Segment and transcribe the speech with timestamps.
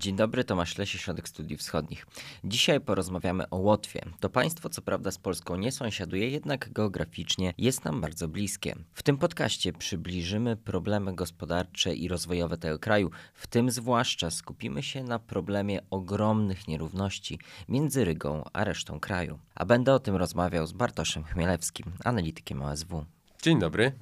[0.00, 2.06] Dzień dobry, Tomasz Lesie, Środek Studiów Wschodnich.
[2.44, 4.00] Dzisiaj porozmawiamy o Łotwie.
[4.20, 8.74] To państwo, co prawda z Polską nie sąsiaduje, jednak geograficznie jest nam bardzo bliskie.
[8.92, 15.04] W tym podcaście przybliżymy problemy gospodarcze i rozwojowe tego kraju, w tym zwłaszcza skupimy się
[15.04, 17.38] na problemie ogromnych nierówności
[17.68, 19.38] między Rygą a resztą kraju.
[19.54, 23.04] A będę o tym rozmawiał z Bartoszem Chmielewskim, analitykiem OSW.
[23.42, 23.92] Dzień dobry.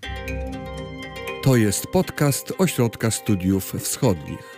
[1.43, 4.58] To jest podcast Ośrodka Studiów Wschodnich.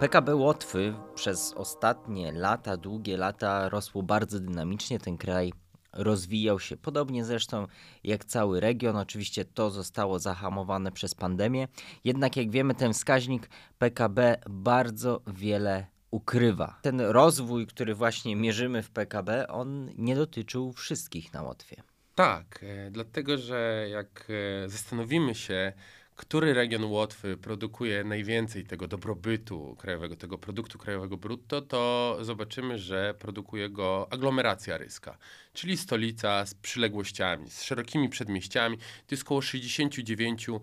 [0.00, 4.98] PKB Łotwy przez ostatnie lata, długie lata rosło bardzo dynamicznie.
[4.98, 5.52] Ten kraj
[5.92, 7.66] rozwijał się podobnie zresztą
[8.04, 8.96] jak cały region.
[8.96, 11.68] Oczywiście to zostało zahamowane przez pandemię.
[12.04, 16.78] Jednak jak wiemy, ten wskaźnik PKB bardzo wiele ukrywa.
[16.82, 21.82] Ten rozwój, który właśnie mierzymy w PKB, on nie dotyczył wszystkich na Łotwie.
[22.14, 24.28] Tak, e, dlatego że jak
[24.64, 25.72] e, zastanowimy się,
[26.16, 33.14] który region Łotwy produkuje najwięcej tego dobrobytu krajowego, tego produktu krajowego brutto, to zobaczymy, że
[33.18, 35.18] produkuje go aglomeracja ryska,
[35.52, 38.78] czyli stolica z przyległościami, z szerokimi przedmieściami.
[38.78, 40.60] To jest około 69%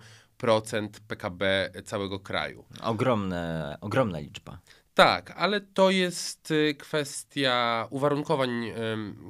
[1.08, 2.66] PKB całego kraju.
[2.82, 4.60] Ogromne, ogromna liczba.
[4.94, 8.72] Tak, ale to jest y, kwestia uwarunkowań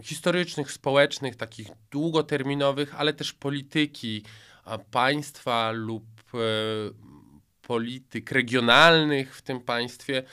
[0.03, 4.23] historycznych, społecznych, takich długoterminowych, ale też polityki
[4.91, 6.37] państwa lub e,
[7.61, 10.23] polityk regionalnych w tym państwie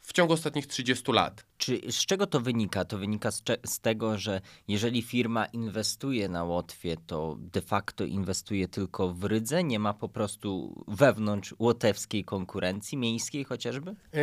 [0.00, 1.44] w ciągu ostatnich 30 lat.
[1.62, 2.84] Czy z czego to wynika?
[2.84, 8.68] To wynika z, z, tego, że jeżeli firma inwestuje na Łotwie, to de facto inwestuje
[8.68, 13.90] tylko w Rydze, nie ma po prostu wewnątrz łotewskiej konkurencji miejskiej chociażby?
[13.90, 14.16] E,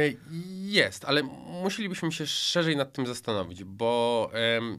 [0.62, 1.24] jest, ale
[1.64, 4.32] musielibyśmy się szerzej nad tym zastanowić, bo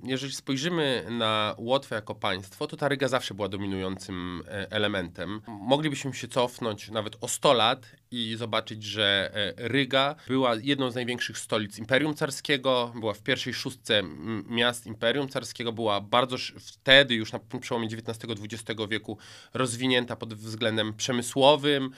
[0.04, 5.40] jeżeli spojrzymy na Łotwę jako państwo, to ta Ryga zawsze była dominującym e, elementem.
[5.46, 10.94] Moglibyśmy się cofnąć nawet o 100 lat i zobaczyć, że e, Ryga była jedną z
[10.94, 14.02] największych stolic Imperium Carskiego, była w pierwszej szóstce
[14.48, 19.18] miast Imperium Carskiego, była bardzo wtedy, już na przełomie XIX-XX wieku,
[19.54, 21.90] rozwinięta pod względem przemysłowym.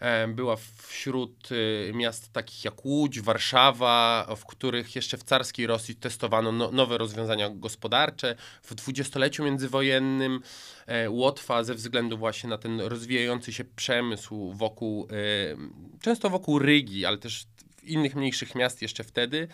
[0.00, 5.96] E, była wśród y, miast takich jak Łódź, Warszawa, w których jeszcze w carskiej Rosji
[5.96, 8.36] testowano no, nowe rozwiązania gospodarcze.
[8.62, 10.40] W dwudziestoleciu międzywojennym
[10.86, 15.14] e, Łotwa ze względu właśnie na ten rozwijający się przemysł wokół, e,
[16.00, 17.46] często wokół Rygi, ale też
[17.86, 19.48] innych mniejszych miast jeszcze wtedy,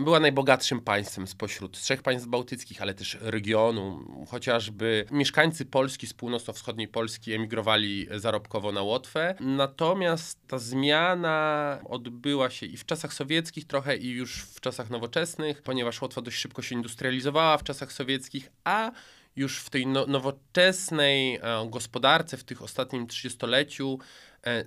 [0.00, 4.04] była najbogatszym państwem spośród trzech państw bałtyckich, ale też regionu.
[4.28, 9.34] Chociażby mieszkańcy Polski z północno-wschodniej Polski emigrowali zarobkowo na Łotwę.
[9.40, 15.62] Natomiast ta zmiana odbyła się i w czasach sowieckich trochę i już w czasach nowoczesnych,
[15.62, 18.90] ponieważ Łotwa dość szybko się industrializowała w czasach sowieckich, a
[19.36, 23.98] już w tej no, nowoczesnej e, gospodarce, w tych ostatnim trzydziestoleciu,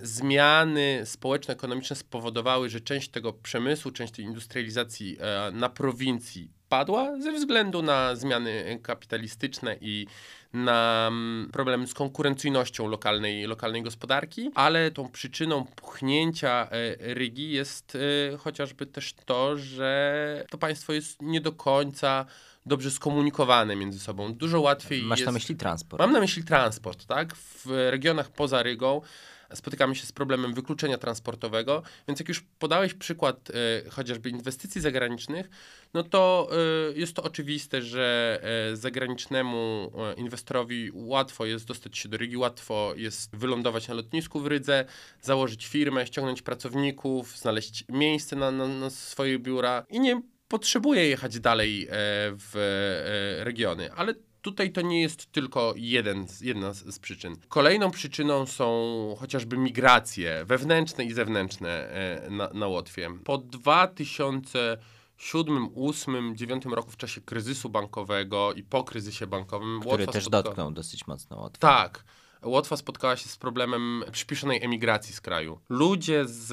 [0.02, 7.32] zmiany społeczno-ekonomiczne spowodowały, że część tego przemysłu, część tej industrializacji e, na prowincji padła ze
[7.32, 10.06] względu na zmiany kapitalistyczne i
[10.52, 17.98] na mm, problem z konkurencyjnością lokalnej, lokalnej gospodarki, ale tą przyczyną puchnięcia e, Rygi jest
[18.38, 22.26] chociażby też to, że to państwo jest nie do końca
[22.66, 24.34] dobrze skomunikowane między sobą.
[24.34, 25.26] Dużo łatwiej Masz jest...
[25.26, 26.00] na myśli transport.
[26.00, 27.36] Mam na myśli transport, tak?
[27.36, 29.00] W regionach poza Rygą
[29.54, 35.50] spotykamy się z problemem wykluczenia transportowego, więc jak już podałeś przykład e, chociażby inwestycji zagranicznych,
[35.94, 38.40] no to e, jest to oczywiste, że
[38.72, 44.46] e, zagranicznemu inwestorowi łatwo jest dostać się do Rygi, łatwo jest wylądować na lotnisku w
[44.46, 44.84] Rydze,
[45.22, 51.40] założyć firmę, ściągnąć pracowników, znaleźć miejsce na, na, na swoje biura i nie potrzebuje jechać
[51.40, 51.88] dalej
[52.30, 57.36] w regiony, ale tutaj to nie jest tylko jeden, jedna z, z, przyczyn.
[57.48, 63.10] Kolejną przyczyną są chociażby migracje wewnętrzne i zewnętrzne e, na, na Łotwie.
[63.24, 64.78] Po 2000
[65.16, 69.80] 7, 8, 9 roku w czasie kryzysu bankowego i po kryzysie bankowym.
[69.80, 70.42] Który Łotwa też spotka...
[70.42, 71.58] dotknął dosyć mocno Łotwę.
[71.58, 72.04] Tak.
[72.42, 75.60] Łotwa spotkała się z problemem przyspieszonej emigracji z kraju.
[75.68, 76.52] Ludzie z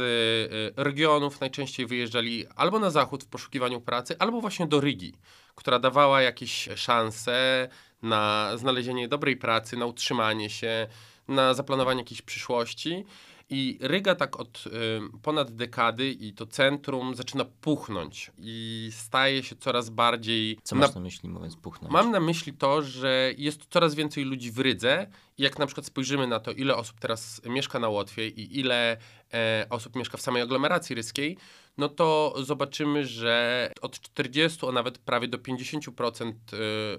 [0.78, 5.14] e, regionów najczęściej wyjeżdżali albo na zachód w poszukiwaniu pracy, albo właśnie do Rygi,
[5.56, 7.70] która dawała jakieś szanse
[8.02, 10.88] na znalezienie dobrej pracy, na utrzymanie się,
[11.28, 13.06] na zaplanowanie jakiejś przyszłości.
[13.54, 14.72] I Ryga tak od y,
[15.22, 20.58] ponad dekady i to centrum zaczyna puchnąć i staje się coraz bardziej...
[20.64, 21.94] Co masz na, na myśli mówiąc puchnąć?
[21.94, 25.08] Mam na myśli to, że jest coraz więcej ludzi w Rydze
[25.38, 28.98] jak na przykład spojrzymy na to, ile osób teraz mieszka na Łotwie i ile
[29.34, 31.38] e, osób mieszka w samej aglomeracji ryskiej,
[31.78, 36.34] no to zobaczymy, że od 40, a nawet prawie do 50%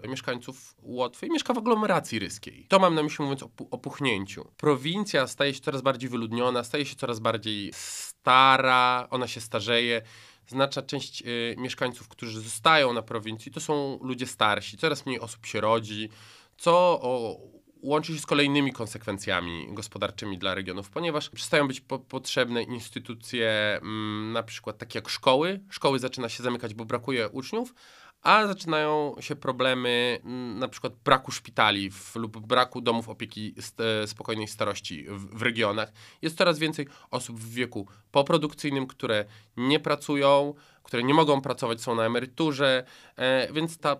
[0.04, 2.66] e, mieszkańców Łotwy mieszka w aglomeracji ryskiej.
[2.68, 4.52] To mam na myśli mówiąc o opuchnięciu.
[4.56, 10.02] Prowincja staje się coraz bardziej wyludniona, staje się coraz bardziej stara, ona się starzeje
[10.46, 15.46] znaczna część y, mieszkańców, którzy zostają na prowincji, to są ludzie starsi, coraz mniej osób
[15.46, 16.08] się rodzi,
[16.56, 16.72] co
[17.02, 17.40] o,
[17.82, 24.32] łączy się z kolejnymi konsekwencjami gospodarczymi dla regionów, ponieważ przestają być po potrzebne instytucje, mm,
[24.32, 25.60] na przykład takie jak szkoły.
[25.70, 27.74] Szkoły zaczyna się zamykać, bo brakuje uczniów,
[28.22, 33.82] a zaczynają się problemy mm, na przykład braku szpitali w, lub braku domów opieki st
[34.06, 35.92] spokojnej starości w, w, regionach.
[36.22, 39.24] Jest coraz więcej osób w wieku poprodukcyjnym, które
[39.56, 42.84] nie pracują, które nie mogą pracować, są na emeryturze,
[43.16, 43.96] e, więc ta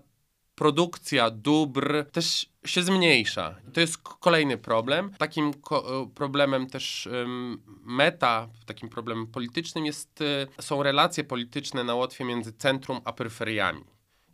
[0.62, 3.55] produkcja dóbr też się zmniejsza.
[3.73, 5.11] To jest kolejny problem.
[5.19, 5.53] Takim e,
[6.14, 7.09] problemem też
[7.85, 13.85] meta, takim problemem politycznym jest, e, są relacje polityczne na Łotwie między centrum a peryferiami.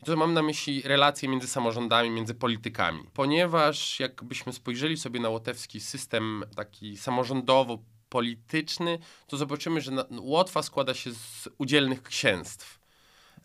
[0.02, 3.04] I to mam na myśli relacje między samorządami, między politykami.
[3.14, 7.78] Ponieważ jakbyśmy spojrzeli sobie na łotewski system taki samorządowo
[8.08, 12.77] polityczny, to zobaczymy, że Łotwa składa się z udzielnych księstw.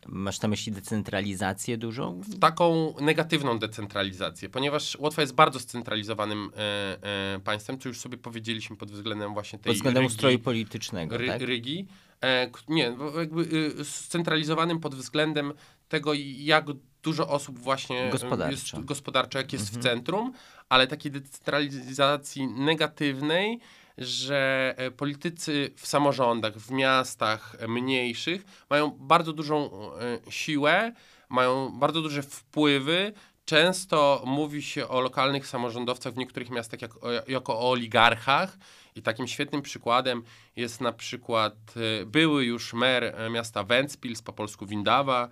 [0.07, 2.21] Masz na myśli decentralizację dużą?
[2.39, 6.97] Taką negatywną decentralizację, ponieważ Łotwa jest bardzo scentralizowanym e,
[7.35, 11.17] e, państwem, co już sobie powiedzieliśmy pod względem właśnie tej Pod względem rygi, ustroju politycznego,
[11.17, 11.41] ry, tak?
[11.41, 11.87] Rygi.
[12.23, 13.41] E, nie, jakby
[13.79, 15.53] y, scentralizowanym pod względem
[15.89, 16.65] tego, jak
[17.03, 19.81] dużo osób właśnie gospodarczo, jest, gospodarczo jak jest mhm.
[19.81, 20.33] w centrum,
[20.69, 23.59] ale takiej decentralizacji negatywnej,
[23.97, 30.93] że e, politycy w samorządach, w miastach mniejszych mają bardzo dużą e, siłę,
[31.29, 33.13] mają bardzo duże wpływy.
[33.45, 36.91] Często mówi się o lokalnych samorządowcach w niektórych miastach jak,
[37.27, 38.57] jako o oligarchach.
[38.95, 40.23] I takim świetnym przykładem
[40.55, 41.53] jest na przykład
[42.01, 45.29] e, były już mer miasta Ventspils, po polsku Windawa,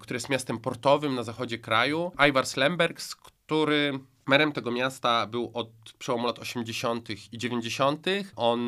[0.00, 5.68] który jest miastem portowym na zachodzie kraju, Ivar Slembergs, który Merem tego miasta był od
[5.98, 7.10] przełomu lat 80.
[7.32, 8.06] i 90.
[8.36, 8.60] On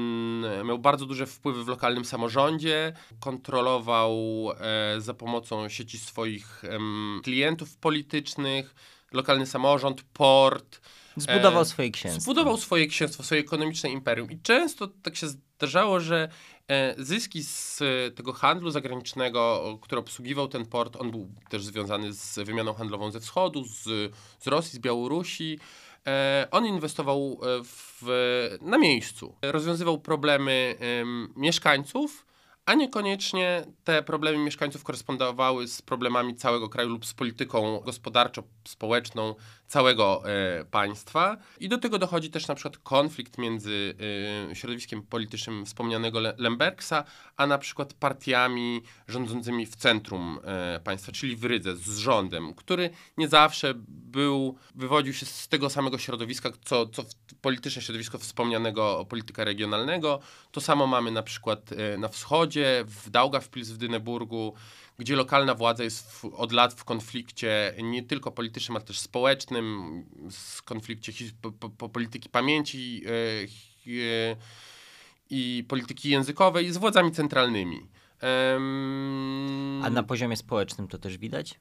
[0.64, 4.14] miał bardzo duże wpływy w lokalnym samorządzie, kontrolował
[4.60, 6.78] e, za pomocą sieci swoich e,
[7.22, 8.74] klientów politycznych,
[9.12, 10.80] lokalny samorząd, port.
[11.16, 12.20] Zbudował e, swoje księstwo.
[12.20, 14.30] Zbudował swoje księstwo, swoje ekonomiczne imperium.
[14.30, 16.28] I często tak się zdarzało, że
[16.59, 16.59] E,
[16.98, 22.38] zyski z e, tego handlu zagranicznego, który obsługiwał ten port, on był też związany z
[22.38, 23.84] wymianą handlową ze wschodu, z,
[24.38, 25.58] z Rosji, z Białorusi.
[26.06, 28.02] E, on inwestował w,
[28.60, 30.74] na miejscu, rozwiązywał problemy
[31.36, 32.29] mieszkańców,
[32.70, 39.34] a niekoniecznie te problemy mieszkańców korespondowały z problemami całego kraju lub z polityką gospodarczo-społeczną
[39.68, 41.36] całego e, państwa.
[41.60, 43.94] I do tego dochodzi też na przykład konflikt między
[44.50, 47.04] e, środowiskiem politycznym wspomnianego Lembergsa,
[47.36, 52.90] a na przykład partiami rządzącymi w centrum e, państwa, czyli w Rydze, z rządem, który
[53.16, 57.02] nie zawsze był, wywodził się z tego samego środowiska, co, co
[57.40, 60.20] polityczne środowisko wspomnianego polityka regionalnego.
[60.50, 64.54] To samo mamy na przykład e, na wschodzie, w Daugavpils w Dyneburgu,
[65.00, 70.04] gdzie lokalna władza jest w, od lat w konflikcie nie tylko politycznym, ale też społecznym,
[70.30, 71.12] z konflikcie
[71.42, 73.10] po, po, po polityki pamięci e,
[73.90, 74.36] e,
[75.30, 77.86] i polityki językowej z władzami centralnymi.
[79.82, 81.60] A na poziomie społecznym to też widać?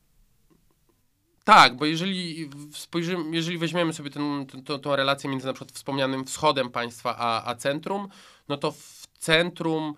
[1.44, 6.26] Tak, bo jeżeli spojrzymy, jeżeli weźmiemy sobie ten, ten, tą relację między na przykład wspomnianym
[6.26, 8.08] wschodem państwa a, a centrum,
[8.50, 9.96] no to w centrum Um,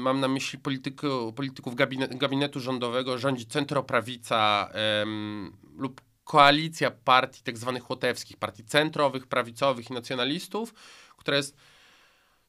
[0.00, 4.70] mam na myśli polityku, polityków gabinet, gabinetu rządowego, rządzi centroprawica
[5.00, 10.74] um, lub koalicja partii tak zwanych łotewskich, partii centrowych, prawicowych i nacjonalistów,
[11.16, 11.56] która jest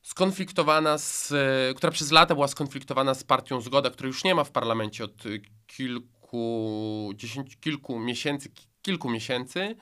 [0.01, 1.33] skonfliktowana z,
[1.77, 5.24] która przez lata była skonfliktowana z partią Zgoda, której już nie ma w parlamencie od
[5.67, 9.75] kilku, dziesięciu, kilku miesięcy, kilku miesięcy.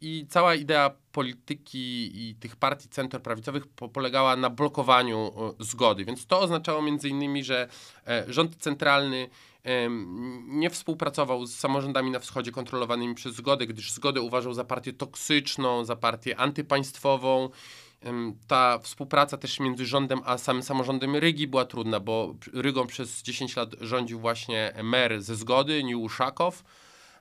[0.00, 6.04] I cała idea polityki i tych partii centroprawicowych polegała na blokowaniu zgody.
[6.04, 7.68] Więc to oznaczało między innymi, że
[8.06, 9.28] e, rząd centralny
[10.46, 15.84] nie współpracował z samorządami na wschodzie kontrolowanymi przez zgodę, gdyż zgodę uważał za partię toksyczną,
[15.84, 17.48] za partię antypaństwową.
[18.46, 23.56] Ta współpraca też między rządem a samym samorządem Rygi była trudna, bo Rygą przez 10
[23.56, 26.64] lat rządził właśnie mer ze zgody, Niuszakow.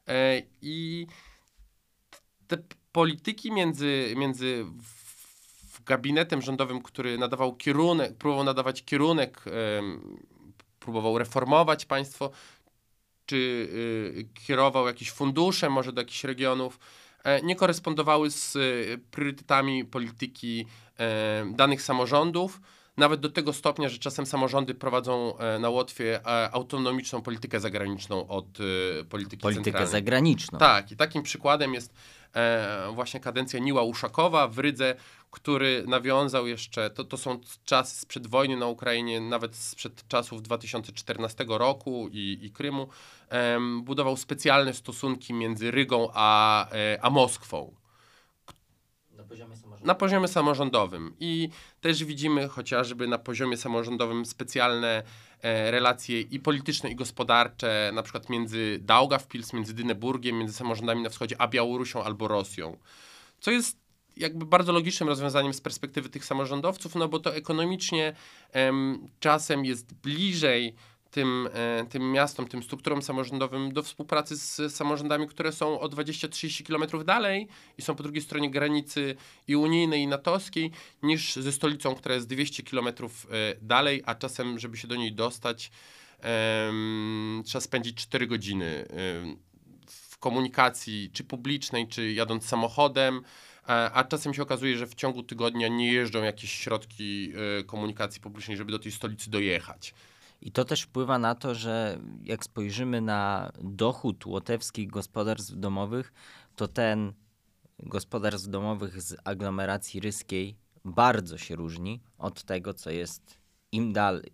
[0.08, 1.08] E, I
[2.50, 2.58] te
[2.92, 4.66] polityki między, między
[5.86, 9.44] gabinetem rządowym, który nadawał kierunek, próbował nadawać kierunek,
[10.80, 12.32] próbował reformować państwo,
[13.26, 16.80] czy y, kierował jakieś fundusze może do jakichś regionów,
[17.24, 18.60] e, nie korespondowały z e,
[19.12, 20.66] priorytetami polityki
[21.52, 22.62] danych samorządów.
[23.00, 28.28] Nawet do tego stopnia, że czasem samorządy prowadzą e, na Łotwie e, autonomiczną politykę zagraniczną
[28.28, 29.92] od e, polityki Politykę centralnej.
[29.92, 30.60] zagraniczną.
[30.60, 31.94] Tak, i takim przykładem jest
[32.94, 34.96] właśnie kadencja Niła Uszakowa w Rydze,
[35.32, 41.46] który nawiązał jeszcze, to, to są czasy sprzed wojny na Ukrainie, nawet sprzed czasów 2014
[41.48, 42.88] roku i, i Krymu,
[43.82, 46.68] budował specjalne stosunki między Rygą a,
[47.02, 47.74] a Moskwą
[49.30, 51.14] poziomie na poziomie samorządowym.
[51.20, 51.50] I
[51.82, 55.04] też widzimy chociażby na poziomie samorządowym specjalne
[55.42, 61.10] e, relacje i polityczne, i gospodarcze, na przykład między Daugavpils, między Dyneburgiem, między samorządami na
[61.10, 62.78] wschodzie, a Białorusią albo Rosją.
[63.40, 63.78] Co jest
[64.18, 68.14] jakby bardzo logicznym rozwiązaniem z perspektywy tych samorządowców, no bo to ekonomicznie
[68.52, 70.76] em, czasem jest bliżej
[71.12, 76.64] tym, e, tym miastom, tym strukturom samorządowym do współpracy z samorządami, które są o 20-30
[76.64, 77.48] kilometrów dalej
[77.78, 79.16] i są po drugiej stronie granicy
[79.48, 80.72] i unijnej, i natowskiej,
[81.04, 85.14] niż ze stolicą, która jest 200 kilometrów e, dalej, a czasem, żeby się do niej
[85.14, 85.72] dostać,
[86.20, 89.38] em, trzeba spędzić 4 godziny em,
[89.88, 93.22] w komunikacji, czy publicznej, czy jadąc samochodem,
[93.70, 98.58] a, czasem się okazuje, że w ciągu tygodnia nie jeżdżą jakieś środki e, komunikacji publicznej,
[98.58, 99.94] żeby do tej stolicy dojechać.
[100.42, 106.14] I to też wpływa na to, że jak spojrzymy na dochód łotewskich gospodarstw domowych,
[106.56, 107.14] to ten
[107.80, 110.56] gospodarstw domowych z aglomeracji ryskiej
[110.86, 113.40] bardzo się różni od tego, co jest
[113.72, 114.34] im dalej,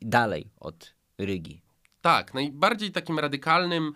[0.00, 1.62] dalej od Rygi.
[2.00, 3.92] Tak, najbardziej takim radykalnym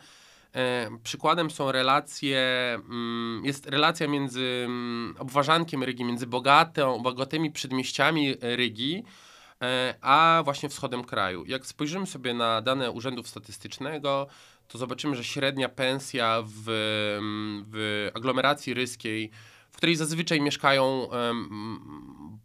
[0.52, 2.40] e, przykładem są relacje,
[2.74, 9.04] mm, jest relacja między mm, obwarzankiem Rygi, między bogatą, bogatymi przedmieściami Rygi,
[10.00, 11.44] a właśnie wschodem kraju.
[11.44, 14.26] Jak spojrzymy sobie na dane Urzędu Statystycznego,
[14.68, 16.68] to zobaczymy, że średnia pensja w,
[17.18, 19.30] mm, w aglomeracji ryskiej,
[19.70, 22.38] w której zazwyczaj mieszkają em,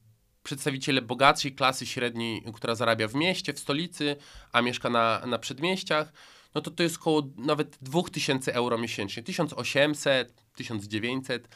[0.44, 4.16] przedstawiciele bogatszej klasy średniej, która zarabia w mieście, w stolicy,
[4.52, 6.14] a mieszka na, na przedmieściach,
[6.56, 9.24] no to to jest około nawet 2000 euro miesięcznie.
[9.24, 11.48] 1800, 1900.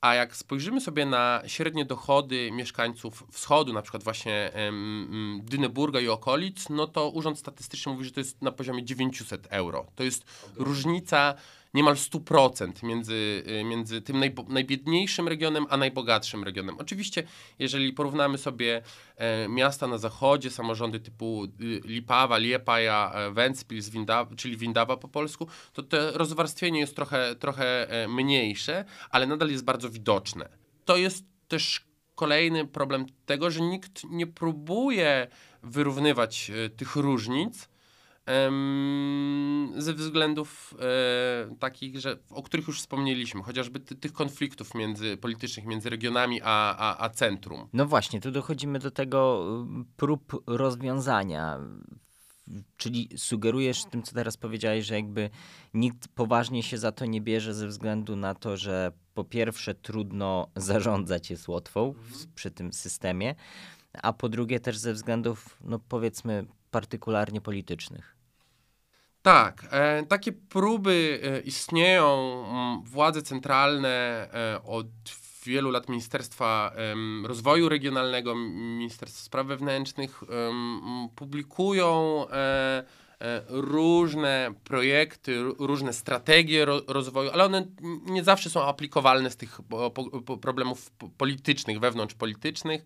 [0.00, 6.08] A jak spojrzymy sobie na średnie dochody mieszkańców wschodu, na przykład właśnie em, Dyneburga i
[6.08, 9.86] okolic, no to Urząd Statystyczny mówi, że to jest na poziomie 900 euro.
[9.96, 10.24] To jest
[10.56, 11.34] różnica
[11.74, 16.76] niemal 100% między, y, między tym najbo- najbiedniejszym regionem, a najbogatszym regionem.
[16.78, 17.22] Oczywiście,
[17.58, 18.82] jeżeli porównamy sobie
[19.16, 23.90] e, miasta na zachodzie, samorządy typu y, Lipawa, Liepaja, Ventspils,
[24.36, 29.64] czyli Windawa po polsku, to to rozwarstwienie jest trochę, trochę e, mniejsze, ale nadal jest
[29.64, 30.48] bardzo widoczne.
[30.84, 31.84] To jest też
[32.14, 35.26] kolejny problem tego, że nikt nie próbuje
[35.62, 37.68] wyrównywać e, tych różnic,
[39.76, 45.66] ze względów e, takich, że, o których już wspomnieliśmy, chociażby ty, tych konfliktów między, politycznych
[45.66, 47.68] między regionami a, a, a centrum.
[47.72, 49.46] No właśnie, tu dochodzimy do tego
[49.80, 51.58] y, prób rozwiązania.
[52.76, 55.30] Czyli sugerujesz tym, co teraz powiedziałeś, że jakby
[55.74, 60.46] nikt poważnie się za to nie bierze ze względu na to, że po pierwsze trudno
[60.56, 63.34] zarządzać jest Łotwą w, przy tym systemie,
[64.02, 68.19] a po drugie też ze względów, no powiedzmy, partykularnie politycznych.
[69.22, 72.44] Tak, e, takie próby e, istnieją.
[72.50, 73.88] mm, Władze centralne
[74.34, 74.86] e, od
[75.46, 76.72] wielu lat Ministerstwa
[77.24, 80.20] Rozwoju Regionalnego, Ministerstwa Spraw Wewnętrznych
[81.16, 82.84] publikują e,
[83.20, 87.66] e, różne projekty, różne strategie ro, rozwoju, ale one
[88.06, 89.60] nie zawsze są aplikowalne z tych
[90.42, 92.84] problemów po- politycznych, wewnątrzpolitycznych.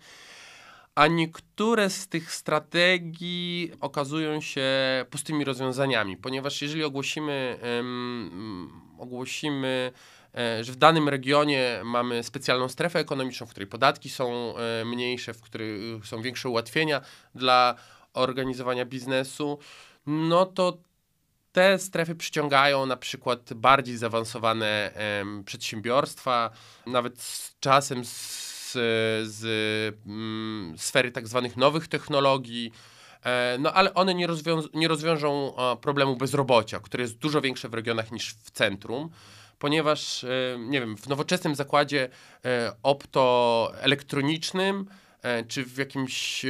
[0.95, 4.65] A niektóre z tych strategii okazują się
[5.11, 9.93] pustymi rozwiązaniami, ponieważ jeżeli ogłosimy, em, ogłosimy
[10.35, 15.35] e, że w danym regionie mamy specjalną strefę ekonomiczną, w której podatki są e, mniejsze,
[15.35, 17.01] w której są większe ułatwienia
[17.35, 17.75] dla
[18.13, 19.59] organizowania biznesu,
[20.07, 20.79] no to
[21.53, 24.93] te strefy przyciągają na przykład bardziej zaawansowane
[25.45, 26.51] przedsiębiorstwa,
[26.87, 28.54] nawet z czasem z,
[29.23, 29.43] z
[30.07, 32.73] mm, sfery tak zwanych nowych technologii.
[33.25, 34.29] E, No ale one nie,
[34.75, 39.11] nie rozwiążą problemu bezrobocia, które jest dużo większe w regionach niż w centrum,
[39.59, 40.29] ponieważ, e,
[40.59, 42.09] nie wiem, w nowoczesnym zakładzie
[42.45, 44.87] e, optoelektronicznym
[45.49, 46.49] czy w jakimś e,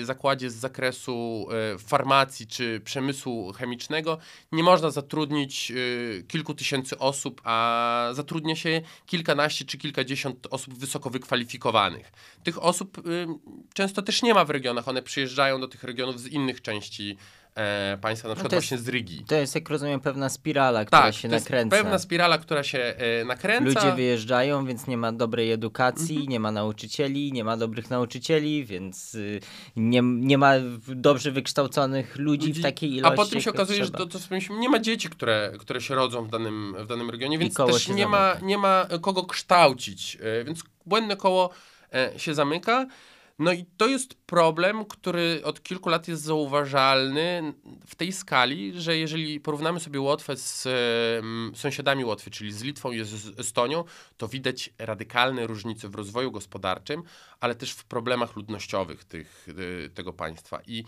[0.00, 4.18] e, zakładzie z zakresu e, farmacji czy przemysłu chemicznego
[4.52, 11.10] nie można zatrudnić e, kilku tysięcy osób, a zatrudnia się kilkanaście czy kilkadziesiąt osób wysoko
[11.10, 12.12] wykwalifikowanych.
[12.44, 13.02] Tych osób
[13.74, 17.16] często też nie ma w regionach, one przyjeżdżają do tych regionów z innych części
[17.54, 19.24] e, państwa, na przykład No jest- właśnie z Rygi.
[19.28, 21.76] To jest, jak rozumiem, pewna spirala, która Tak, się to jest nakręca.
[21.76, 23.64] pewna spirala, która się e, nakręca.
[23.80, 26.28] Ludzie wyjeżdżają, więc nie ma dobrej edukacji, Mhm.
[26.30, 29.40] nie ma nauczycieli, nie ma dobrych nauczycieli, więc y,
[29.76, 30.52] nie, nie ma
[30.88, 33.16] dobrze wykształconych ludzi, w takiej A ilości.
[33.16, 34.18] potem się okazuje, że to, to
[34.60, 38.06] nie ma dzieci, które, które się rodzą w danym, w danym regionie, więc też nie
[38.06, 41.50] ma, nie ma kogo kształcić, e, więc błędne koło
[41.94, 42.86] e, się zamyka.
[43.38, 47.54] No i to jest problem, który od kilku lat jest zauważalny
[47.86, 52.92] w tej skali, że jeżeli porównamy sobie Łotwę z em, sąsiadami Łotwy, czyli z Litwą
[52.92, 53.84] i z Estonią,
[54.16, 57.02] to widać radykalne różnice w rozwoju gospodarczym,
[57.40, 60.60] ale też w problemach ludnościowych tych, y, tego państwa.
[60.66, 60.84] I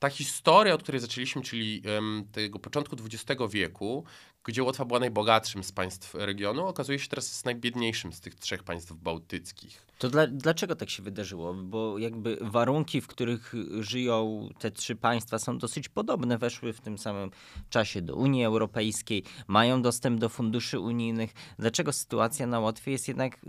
[0.00, 4.04] ta historia, od której zaczęliśmy, czyli em, tego początku XX wieku,
[4.44, 8.62] gdzie Łotwa była najbogatszym z państw regionu, okazuje się teraz jest najbiedniejszym z tych trzech
[8.62, 9.86] państw bałtyckich.
[9.98, 11.54] To dla, dlaczego tak się wydarzyło?
[11.54, 16.98] Bo jakby warunki, w których żyją te trzy państwa są dosyć podobne, weszły w tym
[16.98, 17.30] samym
[17.70, 21.32] czasie do Unii Europejskiej, mają dostęp do funduszy unijnych.
[21.58, 23.40] Dlaczego sytuacja na Łotwie jest jednak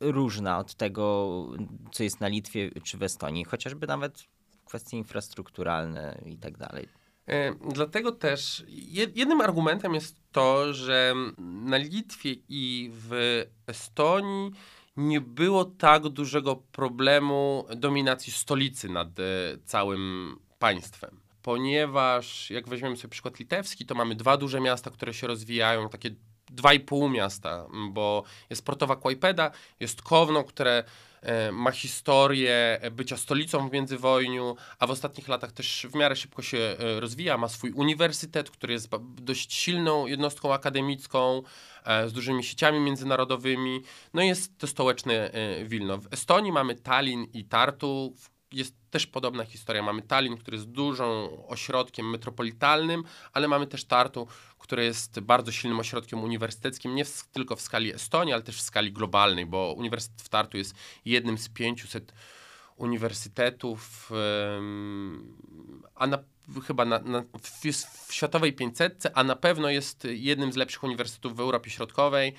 [0.00, 1.46] różna od tego,
[1.92, 4.26] co jest na Litwie czy w Estonii, chociażby nawet
[4.70, 6.88] kwestie infrastrukturalne i tak dalej.
[7.28, 14.50] E, Dlatego też jed- jednym argumentem jest to, że na Litwie i w Estonii
[14.96, 19.22] nie było tak dużego problemu dominacji stolicy nad e,
[19.64, 21.20] całym państwem.
[21.42, 26.10] Ponieważ jak weźmiemy sobie przykład litewski, to mamy dwa duże miasta, które się rozwijają, takie
[26.50, 29.50] dwa i pół miasta, bo jest portowa Kłajpeda,
[29.80, 30.84] jest Kowno, które
[31.52, 36.58] ma historię bycia stolicą w międzywojniu, a w ostatnich latach też w miarę szybko się
[36.58, 37.38] e, rozwija.
[37.38, 41.42] Ma swój uniwersytet, który jest dość silną jednostką akademicką,
[41.84, 43.82] e, z dużymi sieciami międzynarodowymi.
[44.14, 45.98] No jest to stołeczne e, Wilno.
[45.98, 48.14] W Estonii mamy Tallin i Tartu.
[48.52, 49.82] Jest też podobna historia.
[49.82, 54.26] Mamy Tallin, który jest dużą ośrodkiem metropolitalnym, ale mamy też Tartu,
[54.58, 58.62] które jest bardzo silnym ośrodkiem uniwersyteckim, nie w, tylko w skali Estonii, ale też w
[58.62, 62.12] skali globalnej, bo Uniwersytet w Tartu jest jednym z 500
[62.76, 64.10] uniwersytetów,
[65.94, 66.18] a na,
[66.66, 67.66] chyba na, na, w,
[68.08, 72.34] w światowej 500, a na pewno jest jednym z lepszych uniwersytetów w Europie Środkowej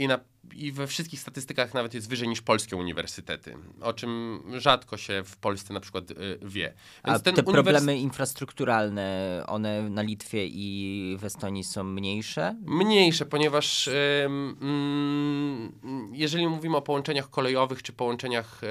[0.00, 0.18] i, na,
[0.54, 5.36] i we wszystkich statystykach nawet jest wyżej niż polskie uniwersytety, o czym rzadko się w
[5.36, 6.74] Polsce na przykład y, wie.
[7.02, 12.56] A te uniwers- problemy infrastrukturalne, one na Litwie i w Estonii są mniejsze?
[12.66, 13.90] Mniejsze, ponieważ
[14.26, 15.72] mm,
[16.12, 18.68] jeżeli mówimy o połączeniach kolejowych czy połączeniach e,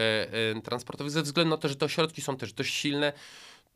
[0.57, 3.13] e, transportowych, ze względu na to, że te ośrodki są też dość silne,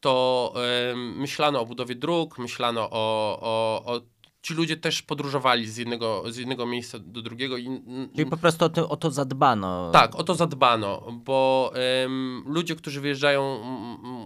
[0.01, 0.53] to
[0.95, 4.01] myślano o budowie dróg, myślano o, o, o
[4.43, 7.81] ci ludzie też podróżowali z jednego, z jednego miejsca do drugiego i
[8.15, 9.91] Czyli po prostu o to, o to zadbano.
[9.91, 11.73] tak, o to zadbano, bo
[12.45, 13.59] ludzie, którzy wyjeżdżają,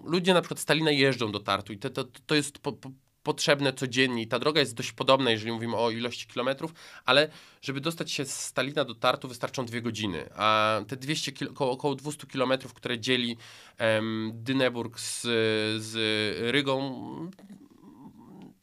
[0.06, 2.91] ludzie na przykład z Stalina jeżdżą do Tartu i to, to, to jest po, po,
[3.23, 6.73] potrzebne codziennie i ta droga jest dość podobna, jeżeli mówimy o ilości kilometrów,
[7.06, 7.30] ale
[7.62, 11.71] żeby dostać się z Stalina do Tartu wystarczą dwie godziny, a te 200 kil, około,
[11.71, 13.38] około 200 kilometrów, które dzieli
[13.77, 15.21] em, Dyneburg z,
[15.84, 15.95] z
[16.51, 16.82] Rygą,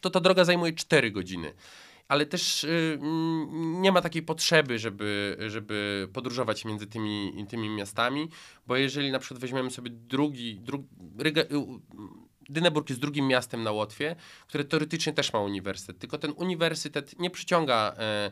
[0.05, 1.55] to ta droga zajmuje 4 godziny.
[2.09, 2.99] Ale też y,
[3.81, 8.29] nie ma takiej potrzeby, żeby, żeby podróżować między tymi, tymi miastami,
[8.67, 10.85] bo jeżeli na przykład weźmiemy sobie drugi, dru,
[11.19, 11.47] Ryga, y,
[12.49, 17.31] Dyneburg jest drugim miastem na Łotwie, które teoretycznie też ma uniwersytet, tylko ten uniwersytet nie
[17.31, 18.31] przyciąga e,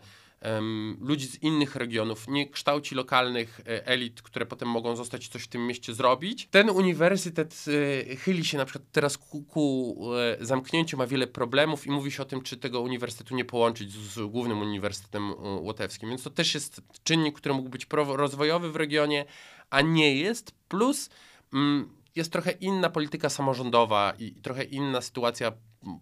[1.00, 5.48] ludzi z innych regionów, nie kształci lokalnych e, elit, które potem mogą zostać coś w
[5.48, 6.48] tym mieście zrobić.
[6.50, 7.64] Ten uniwersytet
[8.10, 9.96] e, chyli się na przykład teraz ku, ku
[10.40, 13.92] e, zamknięciu, ma wiele problemów i mówi się o tym, czy tego uniwersytetu nie połączyć
[13.92, 16.08] z, z głównym uniwersytetem łotewskim.
[16.08, 19.24] Więc to też jest czynnik, który mógł być rozwojowy w regionie,
[19.70, 20.52] a nie jest.
[20.68, 21.10] Plus
[21.52, 25.52] mm, jest trochę inna polityka samorządowa i trochę inna sytuacja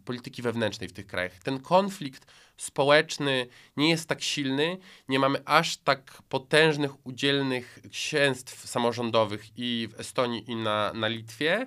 [0.05, 1.38] polityki wewnętrznej w tych krajach.
[1.38, 2.26] Ten konflikt
[2.61, 3.46] społeczny
[3.77, 10.51] nie jest tak silny, nie mamy aż tak potężnych, udzielnych księstw samorządowych i w Estonii,
[10.51, 11.66] i na, na Litwie.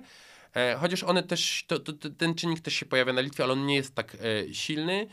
[0.54, 3.66] E, chociaż one też, to, to, ten czynnik też się pojawia na Litwie, ale on
[3.66, 5.06] nie jest tak e, silny.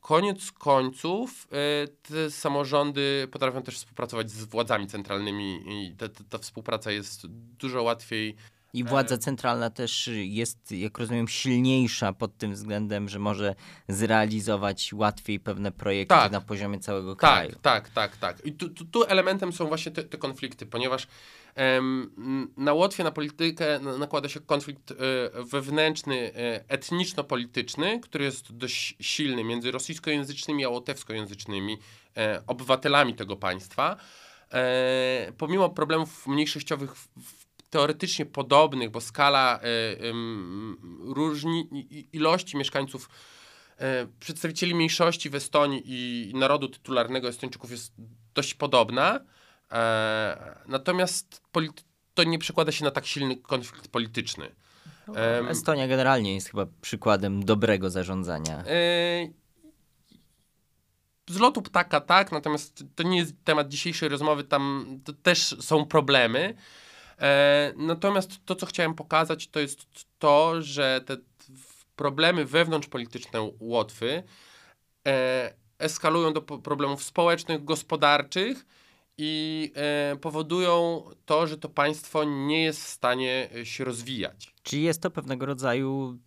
[0.00, 5.96] Koniec końców e, te samorządy potrafią też współpracować z władzami centralnymi i
[6.30, 7.26] ta współpraca jest
[7.58, 8.36] dużo łatwiej
[8.72, 13.54] I władza centralna też jest, jak rozumiem, silniejsza pod tym względem, że może
[13.88, 16.32] zrealizować łatwiej pewne projekty Tak.
[16.32, 17.56] na poziomie całego Tak, kraju.
[17.62, 18.46] tak, tak, tak.
[18.46, 21.06] I tu, tu, tu elementem są właśnie te, te konflikty, ponieważ
[21.54, 24.94] em, na Łotwie na politykę na- nakłada się konflikt e,
[25.44, 31.78] wewnętrzny, e, etniczno-polityczny, który jest dość silny między rosyjskojęzycznymi a łotewskojęzycznymi
[32.16, 33.96] e, obywatelami tego państwa.
[34.52, 39.60] E, pomimo problemów mniejszościowych w, w teoretycznie podobnych, bo skala
[41.00, 41.68] różni,
[42.12, 43.08] ilości mieszkańców
[44.20, 47.92] przedstawicieli mniejszości w Estonii i narodu tytularnego Estończyków jest
[48.34, 49.20] dość podobna.
[50.66, 51.42] Natomiast
[52.14, 54.54] to nie przekłada się na tak silny konflikt polityczny.
[55.08, 58.58] No, Estonia generalnie jest chyba przykładem dobrego zarządzania.
[58.58, 58.64] E,
[61.30, 64.86] z lotu ptaka tak, natomiast to nie jest temat dzisiejszej rozmowy, tam
[65.22, 66.54] też są problemy.
[67.20, 69.86] E, natomiast to, co chciałem pokazać, to jest
[70.18, 71.16] to, że te
[71.96, 74.22] problemy wewnątrzpolityczne Łotwy
[75.08, 78.66] e, eskalują do problemów społecznych, gospodarczych
[79.18, 84.54] i e, powodują to, że to państwo nie jest w stanie się rozwijać.
[84.62, 86.18] Czyli jest to pewnego rodzaju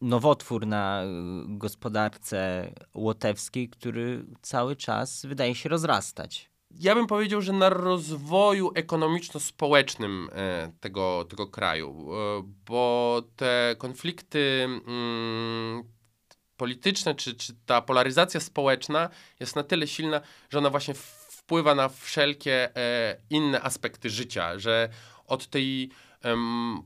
[0.00, 1.02] nowotwór na
[1.46, 6.51] gospodarce łotewskiej, który cały czas wydaje się rozrastać.
[6.80, 12.08] Ja bym powiedział, że na rozwoju ekonomiczno-społecznym e, tego, tego kraju,
[12.66, 15.84] bo te konflikty mm,
[16.56, 19.08] polityczne, czy, czy ta polaryzacja społeczna
[19.40, 20.94] jest na tyle silna, że ona właśnie
[21.28, 24.88] wpływa na wszelkie e, inne aspekty życia, że
[25.26, 25.90] od tej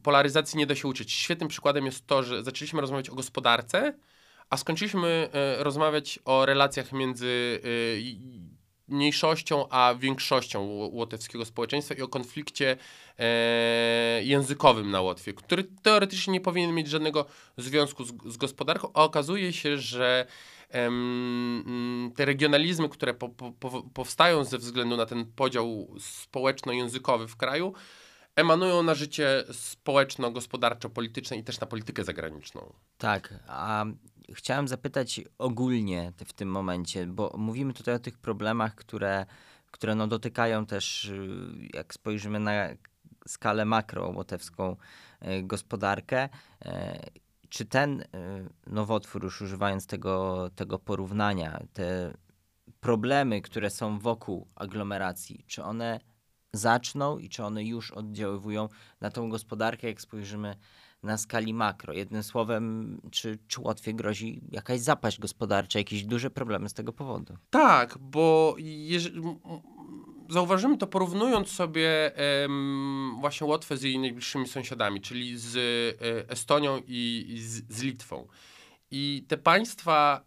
[0.03, 1.13] polaryzacji nie da się uczyć.
[1.13, 3.95] Świetnym przykładem jest to, że zaczęliśmy rozmawiać o gospodarce,
[4.51, 7.67] a skończyliśmy e, rozmawiać o relacjach między e,
[8.89, 10.61] mniejszością a większością
[10.93, 12.77] łotewskiego społeczeństwa i o konflikcie
[13.19, 19.05] e, językowym na Łotwie, który teoretycznie nie powinien mieć żadnego związku z, z gospodarką, a
[19.05, 20.27] okazuje się, że
[20.71, 27.75] Mm, te regionalizmy, które po, po, powstają ze względu na ten podział społeczno-językowy w kraju,
[28.37, 32.73] emanują na życie społeczno-gospodarczo-polityczne i też na politykę zagraniczną.
[32.99, 33.85] Tak, a
[34.35, 39.27] chciałem zapytać ogólnie w tym momencie, bo mówimy tutaj o tych problemach, które,
[39.71, 41.29] które no dotykają też, y,
[41.75, 42.53] jak spojrzymy na
[43.27, 44.77] skalę makro łotewską
[45.23, 46.25] y, gospodarkę.
[46.25, 46.69] Y,
[47.49, 48.05] czy ten
[48.67, 52.15] nowotwór, już używając tego, tego porównania, te
[52.81, 56.01] problemy, które są wokół aglomeracji, czy one
[56.53, 58.69] zaczną i czy one już oddziaływują
[59.01, 60.57] na tą gospodarkę, jak spojrzymy
[61.03, 61.93] na skali makro.
[61.93, 67.37] Jednym słowem, czy, czy Łotwie grozi jakaś zapaść gospodarcza, jakieś duże problemy z tego powodu?
[67.51, 69.23] Tak, bo jeżeli,
[70.29, 72.13] zauważymy to porównując sobie
[73.21, 78.27] właśnie Łotwę z jej najbliższymi sąsiadami, czyli z e, Estonią i z, z Litwą.
[78.91, 80.25] I te państwa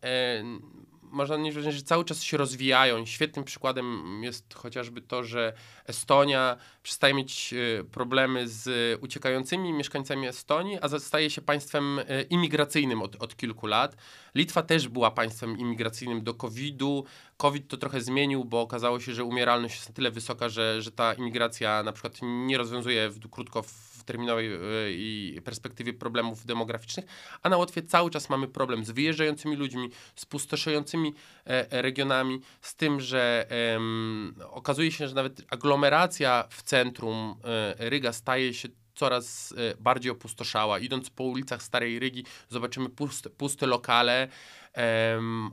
[1.12, 3.06] można odnieść wrażenie, że cały czas się rozwijają.
[3.06, 5.54] Świetnym przykładem jest chociażby to, że
[5.88, 8.70] Estonia przestaje mieć e, problemy z
[9.04, 13.98] uciekającymi mieszkańcami Estonii, a staje się państwem e, imigracyjnym od, od kilku lat.
[14.36, 17.06] Litwa też była państwem imigracyjnym do COVID-u.
[17.38, 20.92] COVID to trochę zmienił, bo okazało się, że umieralność jest na tyle wysoka, że, że
[20.92, 27.06] ta imigracja na przykład nie rozwiązuje w, krótko w terminowej e, i perspektywie problemów demograficznych,
[27.42, 31.14] a na Łotwie cały czas mamy problem z wyjeżdżającymi ludźmi, z pustoszejącymi
[31.46, 38.14] e, regionami, z tym, że um, okazuje się, że nawet aglomeracja w centrum e, Ryga
[38.14, 40.80] staje się coraz bardziej opustoszała.
[40.80, 44.28] Idąc po ulicach Starej Rygi zobaczymy puste, puste lokale,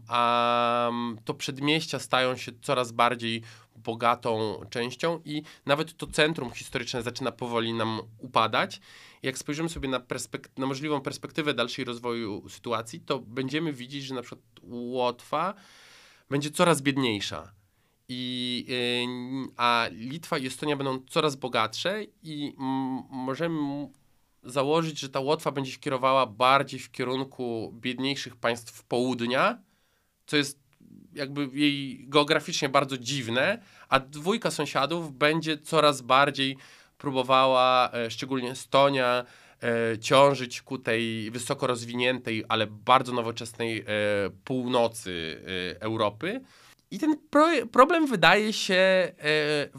[0.09, 0.91] a
[1.25, 3.43] to przedmieścia stają się coraz bardziej
[3.87, 8.81] bogatą częścią i nawet to centrum historyczne zaczyna powoli nam upadać.
[9.23, 10.01] Jak spojrzymy sobie na,
[10.57, 15.55] na możliwą perspektywę dalszej rozwoju sytuacji, to będziemy widzieć, że na przykład Łotwa
[16.31, 17.53] będzie coraz biedniejsza.
[18.09, 22.55] I, yy, a Litwa i Estonia będą coraz bogatsze i
[23.11, 23.89] możemy
[24.43, 29.59] założyć, że ta Łotwa będzie się kierowała bardziej w kierunku biedniejszych państw południa,
[30.27, 30.66] co jest
[31.17, 36.57] jakby jej geograficznie bardzo dziwne, a dwójka sąsiadów będzie coraz bardziej
[36.99, 39.25] próbowała, e, szczególnie Estonia,
[39.63, 43.85] e, ciążyć ku tej wysoko rozwiniętej, ale bardzo nowoczesnej e,
[44.45, 45.41] północy
[45.81, 46.41] Europy.
[46.91, 49.13] I ten pro problem wydaje się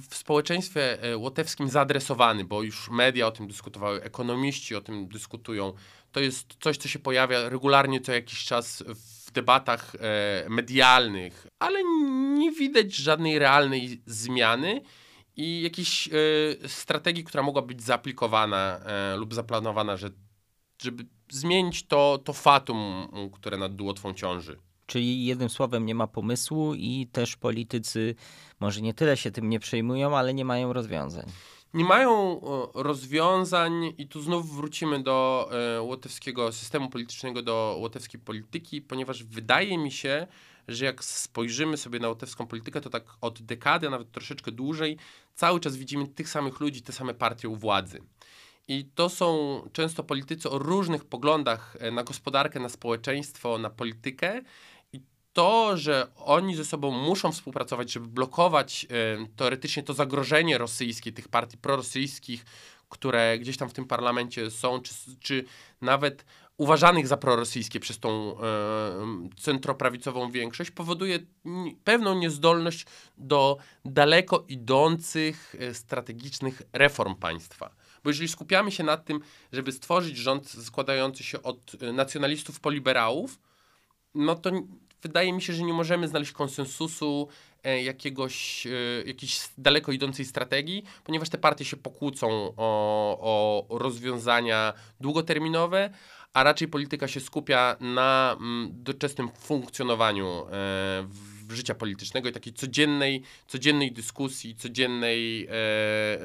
[0.10, 5.73] w społeczeństwie łotewskim zaadresowany, bo już media o tym dyskutowały, ekonomiści o tym dyskutują.
[6.12, 11.84] To jest coś, co się pojawia regularnie co jakiś czas w debatach e, medialnych, ale
[12.39, 14.82] nie widać żadnej realnej zmiany
[15.36, 16.10] i jakiejś
[16.67, 18.80] strategii, która mogła być zaaplikowana
[19.17, 20.10] lub zaplanowana, że,
[20.82, 24.60] żeby zmienić to, to fatum, które nad Łotwą ciąży.
[24.86, 28.15] Czyli jednym słowem nie ma pomysłu i też politycy
[28.60, 31.26] może nie tyle się tym nie przejmują, ale nie mają rozwiązań.
[31.78, 32.42] Nie mają
[32.74, 39.78] rozwiązań i tu znów wrócimy do e, łotewskiego systemu politycznego, do łotewskiej polityki, ponieważ wydaje
[39.78, 40.28] mi się,
[40.68, 44.98] że jak spojrzymy sobie na łotewską politykę, to tak od dekady, a nawet troszeczkę dłużej,
[45.36, 48.02] cały czas widzimy tych samych ludzi, te same partie u władzy.
[48.68, 54.42] I to są często politycy o różnych poglądach e, na gospodarkę, na społeczeństwo, na politykę.
[55.38, 61.28] To, że oni ze sobą muszą współpracować, żeby blokować e, teoretycznie to zagrożenie rosyjskie, tych
[61.28, 62.45] partii prorosyjskich,
[62.89, 65.45] które gdzieś tam w tym parlamencie są, czy, czy
[65.82, 66.26] nawet
[66.58, 68.43] uważanych za prorosyjskie przez tą e,
[69.39, 71.19] centroprawicową większość, powoduje
[71.84, 72.86] pewną niezdolność
[73.17, 77.76] do daleko idących e, strategicznych reform państwa.
[78.04, 79.19] Bo jeżeli skupiamy się na tym,
[79.52, 83.39] żeby stworzyć rząd składający się od nacjonalistów poliberałów,
[84.15, 84.52] no to
[85.02, 87.28] wydaje mi się, że nie możemy znaleźć konsensusu
[87.64, 88.70] e, jakiegoś, e,
[89.06, 95.90] jakiejś daleko idącej strategii, ponieważ te partie się pokłócą o, o rozwiązania długoterminowe,
[96.34, 101.08] a raczej polityka się skupia na mm, doczesnym funkcjonowaniu e,
[101.50, 105.48] życia politycznego i takiej codziennej, codziennej dyskusji, codziennej,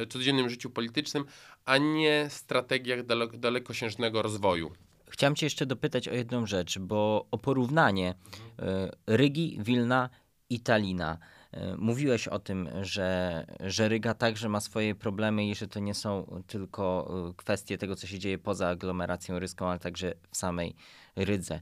[0.09, 1.25] codziennym życiu politycznym,
[1.65, 4.73] a nie strategiach daleko, dalekosiężnego rozwoju.
[5.13, 8.15] Chciałem Cię jeszcze dopytać o jedną rzecz, bo o porównanie
[8.59, 8.91] mhm.
[9.07, 10.11] Rygi, Wilna
[10.51, 11.19] i Talina.
[11.53, 15.95] E, mówiłeś o tym, że, że Ryga także ma swoje problemy i że to nie
[15.95, 20.75] są tylko e, kwestie tego, co się dzieje poza aglomeracją ryską, ale także w samej
[21.17, 21.61] Rydze.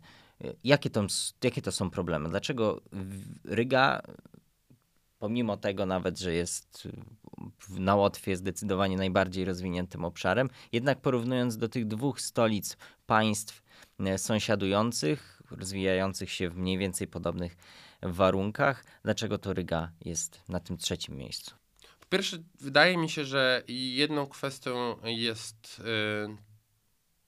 [0.64, 1.06] Jakie to,
[1.44, 2.28] jakie to są problemy?
[2.28, 2.80] Dlaczego
[3.44, 4.02] Ryga,
[5.20, 6.88] pomimo tego nawet, że jest
[7.68, 13.62] na Łotwie zdecydowanie najbardziej rozwiniętym obszarem, jednak porównując do tych dwóch stolic państw
[14.16, 17.56] sąsiadujących, rozwijających się w mniej więcej podobnych
[18.02, 18.84] warunkach.
[19.02, 21.54] Dlaczego to Ryga jest na tym trzecim miejscu?
[22.00, 26.36] Po pierwsze, wydaje mi się, że jedną kwestią jest y,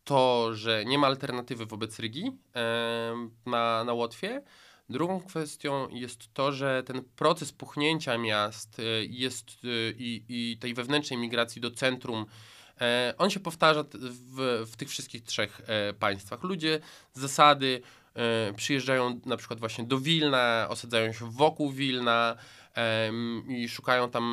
[0.05, 4.43] to, że nie ma alternatywy wobec Rygi y, na, na Łotwie.
[4.89, 9.51] Drugą kwestią jest to, że ten proces puchnięcia miast y, jest
[9.99, 12.27] i, i tej wewnętrznej migracji do centrum
[13.19, 15.63] on się powtarza w, w tych wszystkich trzech
[15.99, 16.43] państwach.
[16.43, 16.81] Ludzie
[17.13, 17.83] z zasady
[18.15, 22.37] E, przyjeżdżają na przykład właśnie do Wilna, osadzają się wokół Wilna
[23.49, 24.25] i szukają tam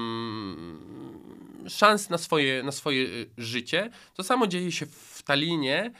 [1.68, 3.08] szans na swoje, na swoje e,
[3.38, 3.90] życie.
[4.14, 5.92] To samo dzieje się w Talinie,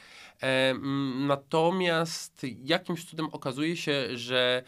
[1.28, 4.64] natomiast jakimś cudem okazuje się, że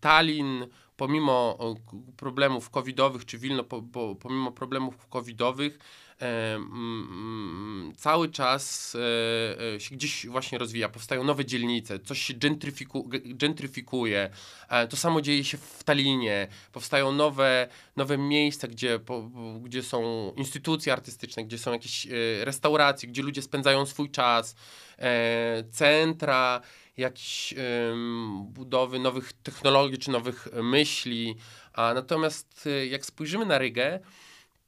[0.00, 1.58] Tallin pomimo
[2.16, 3.64] problemów covidowych, czy Wilno
[4.20, 5.78] pomimo problemów covidowych,
[7.96, 14.30] cały czas e, e, się gdzieś właśnie rozwija, powstają nowe dzielnice, coś się gentryfiku, gentryfikuje.
[14.68, 19.00] E, to samo dzieje się w Talinie, powstają nowe, nowe miejsca, gdzie,
[19.62, 22.06] gdzie są instytucje artystyczne, gdzie są jakieś
[22.40, 24.54] restauracje, gdzie ludzie spędzają swój czas,
[25.70, 26.60] centra,
[26.96, 27.54] jakieś
[28.44, 31.36] budowy nowych technologii czy nowych myśli.
[31.72, 34.00] A natomiast jak spojrzymy na Rygę,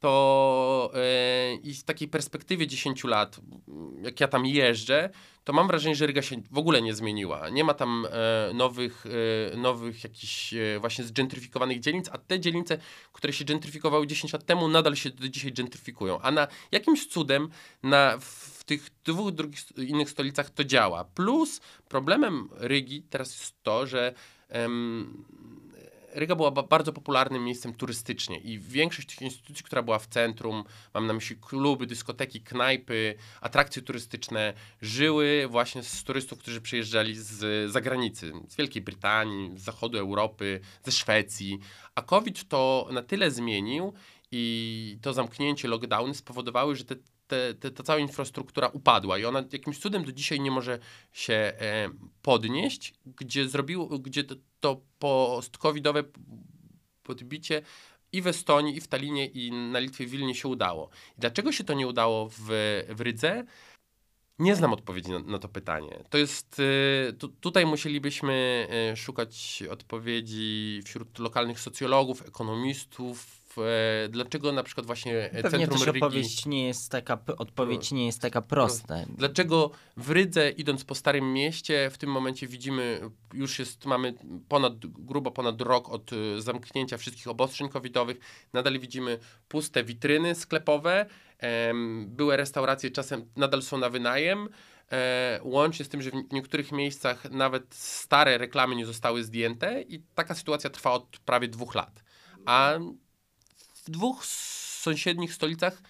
[0.00, 3.40] to yy, i z takiej perspektywy 10 lat,
[4.02, 5.10] jak ja tam jeżdżę,
[5.44, 7.48] to mam wrażenie, że Ryga się w ogóle nie zmieniła.
[7.48, 9.04] Nie ma tam e, nowych,
[9.52, 12.78] e, nowych jakichś e, właśnie zgentryfikowanych dzielnic, a te dzielnice,
[13.12, 16.20] które się gentryfikowały 10 lat temu, nadal się do dzisiaj gentryfikują.
[16.20, 17.48] A na jakimś cudem
[17.82, 21.04] na, w tych dwóch drugich innych stolicach to działa.
[21.04, 24.14] Plus problemem Rygi teraz jest to, że
[26.14, 31.06] Ryga była bardzo popularnym miejscem turystycznie i większość tych instytucji, która była w centrum, mam
[31.06, 38.32] na myśli kluby, dyskoteki, knajpy, atrakcje turystyczne, żyły właśnie z turystów, którzy przyjeżdżali z zagranicy,
[38.48, 41.58] z Wielkiej Brytanii, z zachodu Europy, ze Szwecji.
[41.94, 43.92] A COVID to na tyle zmienił
[44.32, 46.94] i to zamknięcie, lockdowny spowodowały, że te
[47.30, 50.78] te, te, ta cała infrastruktura upadła i ona jakimś cudem do dzisiaj nie może
[51.12, 51.90] się e,
[52.22, 56.04] podnieść, gdzie zrobiło, gdzie to, to post-covidowe
[57.02, 57.62] podbicie
[58.12, 60.90] i w Estonii, i w Talinie, i na Litwie, w Wilnie się udało.
[61.18, 62.48] Dlaczego się to nie udało w,
[62.88, 63.44] w Rydze?
[64.38, 66.04] Nie znam odpowiedzi na, na to pytanie.
[66.10, 74.52] To jest, y, tu, tutaj musielibyśmy y, szukać odpowiedzi wśród lokalnych socjologów, ekonomistów, e, dlaczego
[74.52, 76.00] na przykład właśnie Pewnie centrum też Rygi...
[76.02, 78.94] odpowiedź nie jest taka, odpowiedź nie jest taka prosta.
[79.16, 83.00] Dlaczego w Rydze, idąc po Starym Mieście, w tym momencie widzimy,
[83.34, 84.14] już jest, mamy
[84.48, 88.16] ponad, grubo ponad rok od e, zamknięcia wszystkich obostrzeń covidowych,
[88.52, 91.06] nadal widzimy puste witryny sklepowe,
[92.06, 94.48] były restauracje czasem nadal są na wynajem,
[94.92, 100.02] E, łącznie z tym, że w niektórych miejscach nawet stare reklamy nie zostały zdjęte i
[100.14, 102.02] taka sytuacja trwa od prawie dwóch lat.
[102.46, 102.78] A
[103.90, 105.82] dwóch sąsiednich stolicach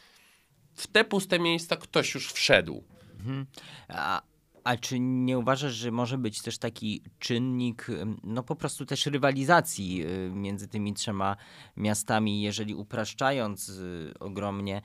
[0.74, 2.84] w te puste miejsca ktoś już wszedł.
[3.18, 3.46] Mhm.
[3.88, 4.22] A
[4.64, 7.86] A czy nie uważasz, że może być też taki czynnik,
[8.22, 11.36] no po prostu też rywalizacji y, między tymi trzema
[11.76, 14.82] miastami, jeżeli upraszczając y, ogromnie,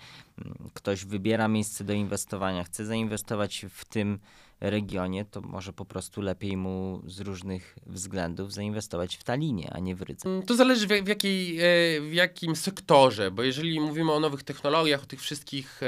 [0.74, 4.20] ktoś wybiera miejsce do inwestowania, chce zainwestować w tym
[4.62, 9.96] regionie, to może po prostu lepiej mu z różnych względów zainwestować w Talinie, a nie
[9.96, 10.42] w Rydze.
[10.48, 11.62] To zależy w, jakiej, e,
[12.02, 15.82] w jakim sektorze, bo jeżeli mówimy o nowych technologiach, o tych wszystkich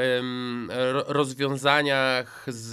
[1.08, 2.70] rozwiązaniach z,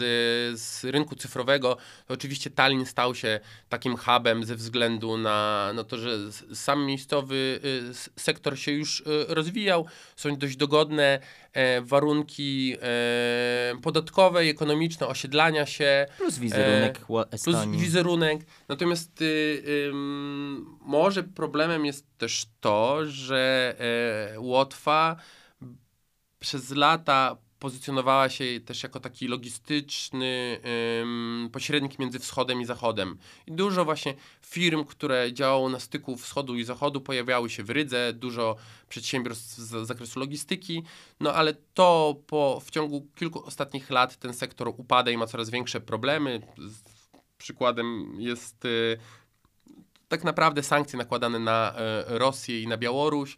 [0.61, 1.77] z rynku cyfrowego,
[2.07, 7.61] to oczywiście Tallinn stał się takim hubem ze względu na no to, że sam miejscowy
[7.65, 11.21] y, sektor się już y, rozwijał, są dość dogodne
[11.53, 15.84] e, warunki e, podatkowe i ekonomiczne osiedlania się.
[16.19, 17.45] Plus wizerunek e.
[17.45, 18.41] Plus wizerunek.
[18.69, 19.91] Natomiast y, y,
[20.81, 23.75] może problemem jest też to, że
[24.35, 25.17] e, Łotwa
[26.39, 30.61] przez lata pozycjonowała się też jako taki logistyczny
[31.01, 33.19] ym, pośrednik między wschodem i zachodem.
[33.47, 38.13] I dużo właśnie firm, które działało na styku wschodu i zachodu, pojawiały się w Rydze,
[38.13, 38.57] dużo
[38.89, 40.83] przedsiębiorstw z zakresu logistyki,
[41.21, 45.51] no ale to po, w ciągu kilku ostatnich lat ten sektor upada i ma coraz
[45.51, 46.41] większe problemy.
[47.39, 48.99] Przykładem jest y,
[50.09, 53.37] tak naprawdę sankcje nakładane na y, Rosję i na Białoruś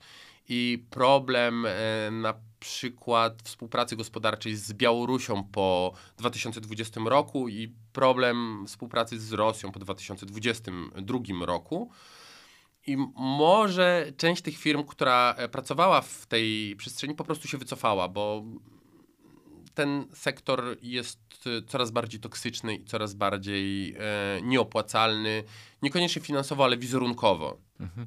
[0.49, 1.71] i problem y,
[2.11, 9.81] na przykład współpracy gospodarczej z Białorusią po 2020 roku i problem współpracy z Rosją po
[9.81, 11.91] 2022 roku.
[12.87, 18.09] I może część tych firm, która e, pracowała w tej przestrzeni, po prostu się wycofała,
[18.09, 18.45] bo
[19.75, 23.99] ten sektor jest e, coraz bardziej toksyczny i coraz bardziej e,
[24.43, 25.45] nieopłacalny,
[25.83, 27.59] niekoniecznie finansowo, ale wizerunkowo.
[27.81, 28.07] Mhm.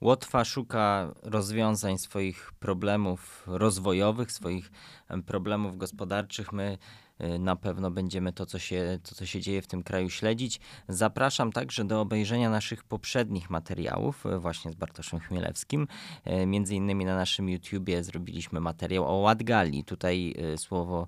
[0.00, 4.70] Łotwa szuka rozwiązań swoich problemów rozwojowych, swoich
[5.26, 6.52] problemów gospodarczych.
[6.52, 6.78] My
[7.20, 10.60] y, na pewno będziemy to co, się, to, co się dzieje w tym kraju śledzić.
[10.88, 15.88] Zapraszam także do obejrzenia naszych poprzednich materiałów, y, właśnie z Bartoszem Chmielewskim.
[16.26, 19.84] Y, między innymi na naszym YouTubie zrobiliśmy materiał o Ładgali.
[19.84, 21.06] Tutaj słowo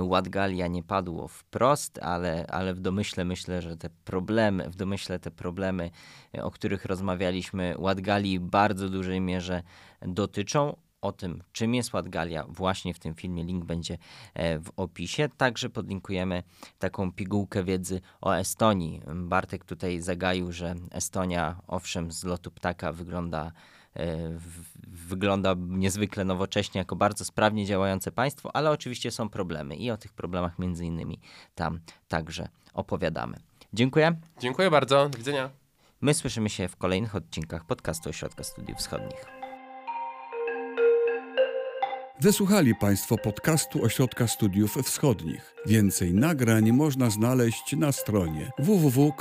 [0.00, 5.30] Ładgalia nie padło wprost, ale, ale w domyśle myślę, że te problemy, w domyśle te
[5.30, 5.90] problemy,
[6.34, 9.62] e, o których rozmawialiśmy, Ładgali bardzo dużej mierze
[10.02, 10.76] dotyczą.
[11.00, 13.98] O tym, czym jest Ładgalia, właśnie w tym filmie link będzie
[14.34, 15.28] e, w opisie.
[15.36, 16.42] Także podlinkujemy
[16.78, 19.02] taką pigułkę wiedzy o Estonii.
[19.14, 23.52] Bartek tutaj zagaił, że Estonia, owszem, z lotu ptaka wygląda
[24.88, 30.12] wygląda niezwykle nowocześnie, jako bardzo sprawnie działające państwo, ale oczywiście są problemy i o tych
[30.12, 31.20] problemach między innymi
[31.54, 33.36] tam także opowiadamy.
[33.72, 34.16] Dziękuję.
[34.40, 35.08] Dziękuję bardzo.
[35.08, 35.50] Do widzenia.
[36.00, 39.26] My słyszymy się w kolejnych odcinkach podcastu Ośrodka Studiów Wschodnich.
[42.20, 45.54] Wysłuchali Państwo podcastu Ośrodka Studiów Wschodnich.
[45.66, 49.16] Więcej nagrań można znaleźć na stronie www.osw.waw.pl.